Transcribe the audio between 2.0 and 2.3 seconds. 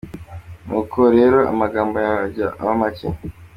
yawe